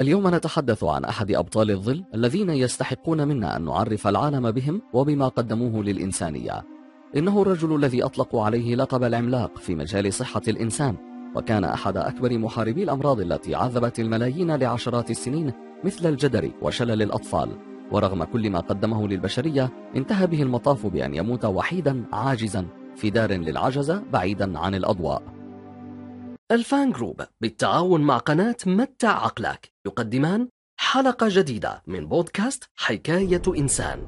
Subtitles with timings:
[0.00, 5.84] اليوم نتحدث عن أحد أبطال الظل الذين يستحقون منا أن نعرف العالم بهم وبما قدموه
[5.84, 6.64] للإنسانية.
[7.16, 10.96] إنه الرجل الذي أطلقوا عليه لقب العملاق في مجال صحة الإنسان
[11.36, 15.52] وكان أحد أكبر محاربي الأمراض التي عذبت الملايين لعشرات السنين
[15.84, 17.48] مثل الجدري وشلل الأطفال.
[17.92, 24.02] ورغم كل ما قدمه للبشرية انتهى به المطاف بأن يموت وحيدا عاجزا في دار للعجزة
[24.12, 25.37] بعيدا عن الأضواء.
[26.50, 30.48] الفان جروب بالتعاون مع قناة متع عقلك يقدمان
[30.80, 33.98] حلقة جديدة من بودكاست حكاية إنسان.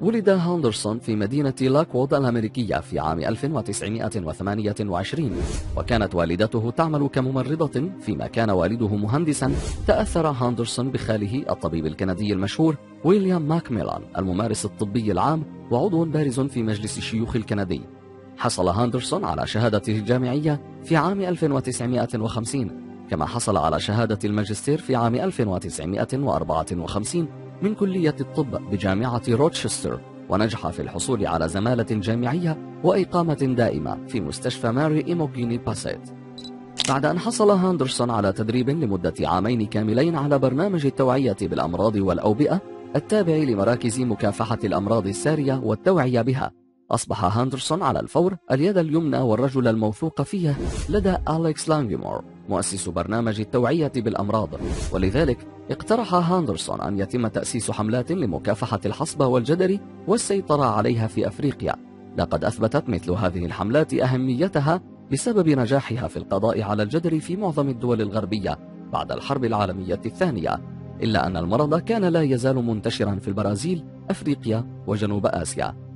[0.00, 5.36] ولد هاندرسون في مدينة لاكوود الأمريكية في عام 1928
[5.76, 9.52] وكانت والدته تعمل كممرضة فيما كان والده مهندسا
[9.86, 16.98] تأثر هاندرسون بخاله الطبيب الكندي المشهور ويليام ماكميلان الممارس الطبي العام وعضو بارز في مجلس
[16.98, 17.99] الشيوخ الكندي.
[18.40, 22.70] حصل هاندرسون على شهادته الجامعية في عام 1950
[23.10, 27.28] كما حصل على شهادة الماجستير في عام 1954
[27.62, 34.70] من كلية الطب بجامعة روتشستر ونجح في الحصول على زمالة جامعية وإقامة دائمة في مستشفى
[34.70, 36.10] ماري إيموغيني باسيت.
[36.88, 42.60] بعد أن حصل هاندرسون على تدريب لمدة عامين كاملين على برنامج التوعية بالأمراض والأوبئة
[42.96, 46.52] التابع لمراكز مكافحة الأمراض السارية والتوعية بها.
[46.90, 50.56] أصبح هاندرسون على الفور اليد اليمنى والرجل الموثوق فيه
[50.88, 54.48] لدى أليكس لانجمور مؤسس برنامج التوعية بالأمراض.
[54.92, 61.76] ولذلك اقترح هاندرسون أن يتم تأسيس حملات لمكافحة الحصبة والجدري والسيطرة عليها في أفريقيا.
[62.18, 64.80] لقد أثبتت مثل هذه الحملات أهميتها
[65.12, 68.58] بسبب نجاحها في القضاء على الجدري في معظم الدول الغربية
[68.92, 70.60] بعد الحرب العالمية الثانية
[71.02, 75.89] إلا أن المرض كان لا يزال منتشرا في البرازيل أفريقيا وجنوب آسيا.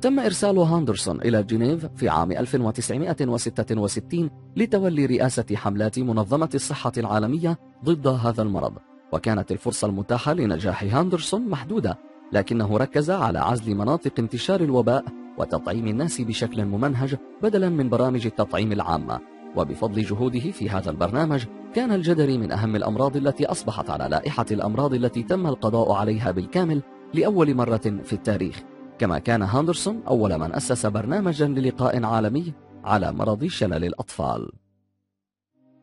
[0.00, 8.06] تم إرسال هاندرسون إلى جنيف في عام 1966 لتولي رئاسة حملات منظمة الصحة العالمية ضد
[8.06, 8.72] هذا المرض.
[9.12, 11.98] وكانت الفرصة المتاحة لنجاح هاندرسون محدودة
[12.32, 15.04] لكنه ركز على عزل مناطق انتشار الوباء
[15.38, 19.20] وتطعيم الناس بشكل ممنهج بدلا من برامج التطعيم العامة
[19.56, 24.94] وبفضل جهوده في هذا البرنامج كان الجدري من أهم الأمراض التي أصبحت على لائحة الأمراض
[24.94, 26.82] التي تم القضاء عليها بالكامل
[27.14, 28.62] لأول مرة في التاريخ.
[28.98, 32.52] كما كان هاندرسون أول من أسس برنامجا للقضاء العالمي
[32.84, 34.52] على مرض شلل الأطفال.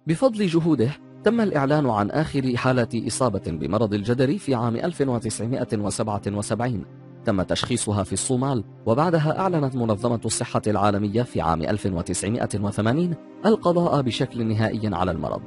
[0.08, 0.92] بفضل جهوده
[1.24, 6.86] تم الإعلان عن آخر حالة إصابة بمرض الجدري في عام 1977
[7.26, 13.16] تم تشخيصها في الصومال وبعدها أعلنت منظمة الصحة العالمية في عام 1980
[13.46, 15.42] القضاء بشكل نهائي على المرض.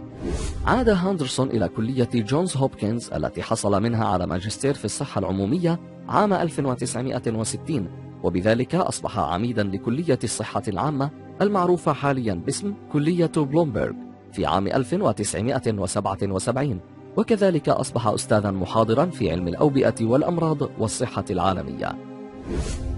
[0.67, 6.33] عاد هاندرسون إلى كلية جونز هوبكنز التي حصل منها على ماجستير في الصحة العمومية عام
[6.33, 7.89] 1960
[8.23, 11.11] وبذلك أصبح عميدا لكلية الصحة العامة
[11.43, 13.93] المعروفة حاليا باسم كلية بلومبرغ
[14.33, 16.81] في عام 1977
[17.19, 21.99] وكذلك أصبح أستاذا محاضرا في علم الأوبئة والأمراض والصحة العالمية.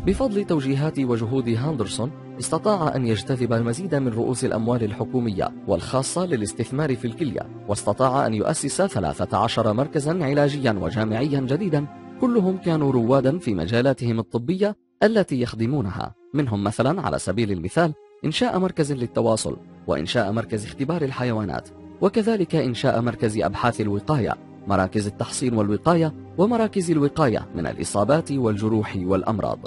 [0.06, 7.06] بفضل توجيهات وجهود هاندرسون استطاع أن يجتذب المزيد من رؤوس الأموال الحكومية والخاصة للاستثمار في
[7.06, 11.86] الكلية واستطاع أن يؤسس 13 مركزا علاجيا وجامعيا جديدا
[12.20, 16.14] كلهم كانوا روادا في مجالاتهم الطبية التي يخدمونها.
[16.34, 17.94] منهم مثلا على سبيل المثال
[18.24, 19.56] إنشاء مركز للتواصل
[19.86, 21.68] وإنشاء مركز اختبار الحيوانات.
[22.00, 29.58] وكذلك إنشاء مركز أبحاث الوقاية مراكز التحصين والوقاية ومراكز الوقاية من الإصابات والجروح والأمراض.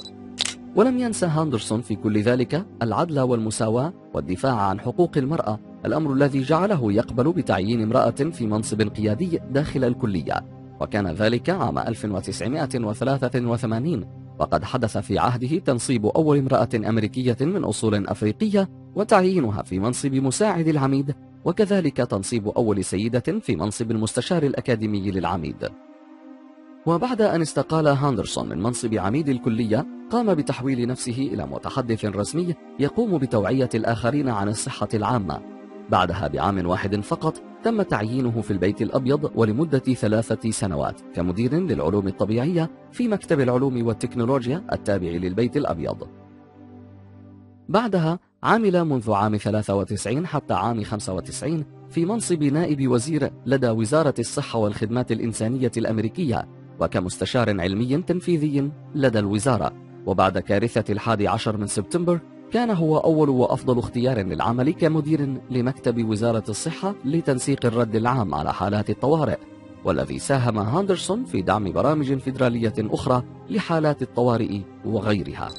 [0.76, 6.94] ولم ينسى هاندرسون في كل ذلك العدل والمساواة والدفاع عن حقوق المرأة الأمر الذي جعله
[6.94, 10.46] يقبل بتعيين امرأة في منصب قيادي داخل الكلية.
[10.82, 18.70] وكان ذلك عام 1983 وقد حدث في عهده تنصيب أول امرأة أمريكية من أصول أفريقية
[18.96, 25.70] وتعيينها في منصب مساعد العميد وكذلك تنصيب أول سيدة في منصب المستشار الأكاديمي للعميد.
[26.86, 33.18] وبعد أن استقال هاندرسون من منصب عميد الكلية قام بتحويل نفسه إلى متحدث رسمي يقوم
[33.18, 35.42] بتوعية الآخرين عن الصحة العامة.
[35.90, 42.72] بعدها بعام واحد فقط تم تعيينه في البيت الأبيض ولمدة ثلاثة سنوات كمدير للعلوم الطبيعية
[42.92, 46.08] في مكتب العلوم والتكنولوجيا التابع للبيت الأبيض.
[47.70, 54.60] بعدها عمل منذ عام 93 حتى عام 95 في منصب نائب وزير لدى وزارة الصحة
[54.60, 56.48] والخدمات الإنسانية الأمريكية
[56.80, 59.74] وكمستشار علمي تنفيذي لدى الوزارة.
[60.06, 62.20] وبعد كارثة الحادي عشر من سبتمبر
[62.54, 68.90] كان هو أول وأفضل اختيار للعمل كمدير لمكتب وزارة الصحة لتنسيق الرد العام على حالات
[68.90, 69.38] الطوارئ
[69.86, 75.50] والذي ساهم هاندرسون في دعم برامج فيدرالية أخرى لحالات الطوارئ وغيرها.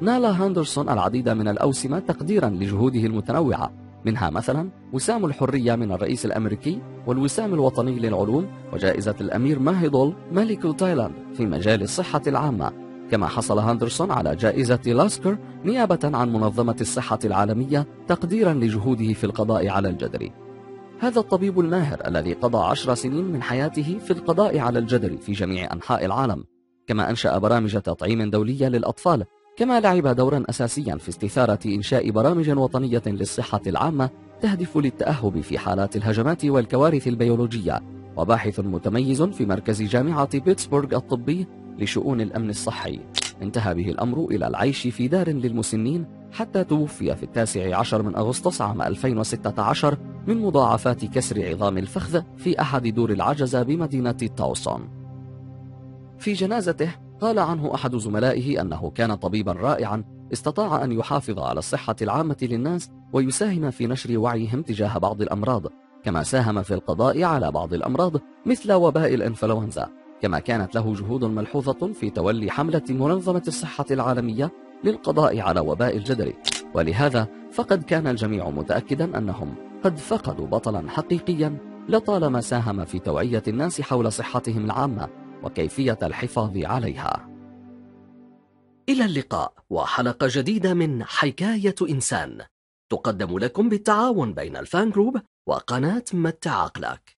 [0.00, 3.70] نال هاندرسون العديد من الأوسمة تقديرا لجهوده المتنوعة
[4.04, 11.14] منها مثلا وسام الحرية من الرئيس الأمريكي والوسام الوطني للعلوم وجائزة الأمير ماهيدول ملك تايلاند
[11.34, 12.87] في مجال الصحة العامة.
[13.10, 19.68] كما حصل هاندرسون على جائزة لاسكر نيابة عن منظمة الصحة العالمية تقديرا لجهوده في القضاء
[19.68, 20.32] على الجدري
[21.00, 25.72] هذا الطبيب الماهر الذي قضى عشر سنين من حياته في القضاء على الجدري في جميع
[25.72, 26.44] أنحاء العالم
[26.86, 29.24] كما أنشأ برامج تطعيم دولية للأطفال
[29.56, 34.10] كما لعب دورا أساسيا في استثارة إنشاء برامج وطنية للصحة العامة
[34.40, 37.82] تهدف للتأهب في حالات الهجمات والكوارث البيولوجية
[38.16, 41.46] وباحث متميز في مركز جامعة بيتسبورغ الطبي
[41.78, 43.00] لشؤون الأمن الصحي.
[43.42, 48.62] انتهى به الأمر إلى العيش في دار للمسنين حتى توفي في التاسع عشر من أغسطس
[48.62, 54.88] عام 2016 من مضاعفات كسر عظام الفخذ في أحد دور العجزة بمدينة تاوسون
[56.18, 56.90] في جنازته
[57.20, 62.90] قال عنه أحد زملائه أنه كان طبيبا رائعا استطاع أن يحافظ على الصحة العامة للناس
[63.12, 65.66] ويساهم في نشر وعيهم تجاه بعض الأمراض
[66.04, 68.12] كما ساهم في القضاء على بعض الأمراض
[68.46, 69.88] مثل وباء الإنفلونزا.
[70.22, 74.50] كما كانت له جهود ملحوظة في تولي حملة منظمة الصحة العالمية
[74.84, 76.34] للقضاء على وباء الجدري
[76.74, 79.54] ولهذا فقد كان الجميع متأكدا أنهم
[79.84, 81.56] قد فقدوا بطلا حقيقيا
[81.88, 85.08] لطالما ساهم في توعية الناس حول صحتهم العامة
[85.42, 87.28] وكيفية الحفاظ عليها.
[88.88, 92.40] إلى اللقاء وحلقة جديدة من حكاية إنسان.
[92.90, 97.16] تقدم لكم بالتعاون بين الفان جروب وقناة متع عقلك